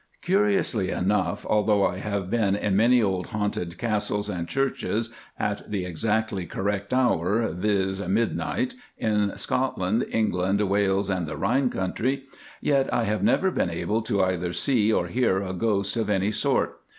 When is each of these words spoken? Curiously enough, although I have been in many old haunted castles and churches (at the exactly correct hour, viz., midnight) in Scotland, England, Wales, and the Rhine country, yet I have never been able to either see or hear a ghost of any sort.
Curiously 0.23 0.89
enough, 0.89 1.45
although 1.47 1.85
I 1.85 1.99
have 1.99 2.31
been 2.31 2.55
in 2.55 2.75
many 2.75 3.03
old 3.03 3.27
haunted 3.27 3.77
castles 3.77 4.29
and 4.31 4.47
churches 4.47 5.13
(at 5.37 5.69
the 5.69 5.85
exactly 5.85 6.47
correct 6.47 6.91
hour, 6.91 7.47
viz., 7.49 8.01
midnight) 8.07 8.73
in 8.97 9.31
Scotland, 9.37 10.07
England, 10.09 10.59
Wales, 10.59 11.11
and 11.11 11.27
the 11.27 11.37
Rhine 11.37 11.69
country, 11.69 12.23
yet 12.61 12.91
I 12.91 13.03
have 13.03 13.21
never 13.21 13.51
been 13.51 13.69
able 13.69 14.01
to 14.01 14.23
either 14.23 14.53
see 14.53 14.91
or 14.91 15.05
hear 15.05 15.43
a 15.43 15.53
ghost 15.53 15.95
of 15.95 16.09
any 16.09 16.31
sort. 16.31 16.79